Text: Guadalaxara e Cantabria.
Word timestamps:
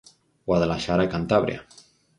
Guadalaxara 0.47 1.03
e 1.07 1.11
Cantabria. 1.13 1.59